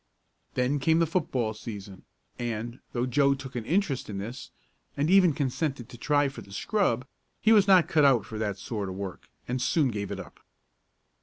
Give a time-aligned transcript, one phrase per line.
[0.55, 2.05] Then came the football season,
[2.39, 4.49] and, though Joe took an interest in this,
[4.97, 7.05] and even consented to try for the scrub,
[7.39, 10.39] he was not cut out for that sort of work, and soon gave it up.